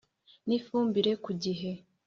[0.47, 1.71] N ifumbire ku gihe